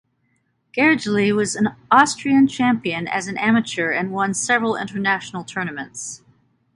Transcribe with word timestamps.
Gergely 0.75 1.31
was 1.31 1.55
Austrian 1.91 2.47
champion 2.47 3.07
as 3.07 3.27
an 3.27 3.37
amateur 3.37 3.91
and 3.91 4.11
won 4.11 4.33
several 4.33 4.75
international 4.75 5.43
tournaments. 5.43 6.23